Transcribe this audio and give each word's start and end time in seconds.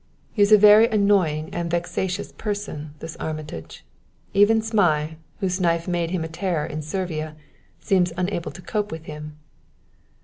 He 0.31 0.41
is 0.41 0.51
a 0.51 0.57
very 0.57 0.87
annoying 0.87 1.51
and 1.53 1.69
vexatious 1.69 2.31
person, 2.31 2.95
this 3.01 3.15
Armitage. 3.17 3.85
Even 4.33 4.59
Zmai, 4.59 5.17
whose 5.41 5.61
knife 5.61 5.87
made 5.87 6.09
him 6.09 6.23
a 6.23 6.27
terror 6.27 6.65
in 6.65 6.81
Servia, 6.81 7.35
seems 7.79 8.11
unable 8.17 8.49
to 8.49 8.63
cope 8.63 8.91
with 8.91 9.03
him." 9.05 9.37